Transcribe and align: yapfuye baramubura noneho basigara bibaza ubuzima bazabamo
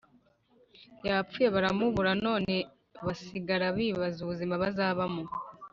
yapfuye 1.07 1.47
baramubura 1.55 2.11
noneho 2.25 2.65
basigara 3.07 3.65
bibaza 3.77 4.17
ubuzima 4.21 4.53
bazabamo 4.63 5.23